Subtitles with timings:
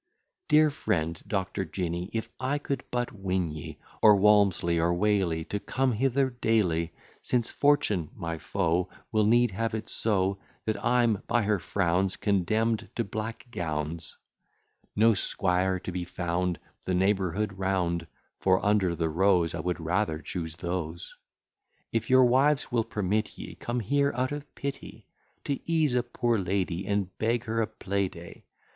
[0.47, 2.09] Dear friend, Doctor Jinny.
[2.11, 7.51] If I could but win ye, Or Walmsley or Whaley, To come hither daily, Since
[7.51, 13.03] fortune, my foe, Will needs have it so, That I'm, by her frowns, Condemn'd to
[13.03, 14.17] black gowns;
[14.95, 18.07] No squire to be found The neighbourhood round;
[18.39, 21.15] (For, under the rose, I would rather choose those)
[21.91, 25.05] If your wives will permit ye, Come here out of pity,
[25.43, 28.45] To ease a poor lady, And beg her a play day.